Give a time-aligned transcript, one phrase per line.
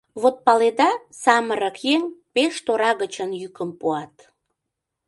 [0.21, 2.01] Вот, паледа, самырык еҥ,
[2.33, 4.13] пеш тора гычын йӱкым пуат: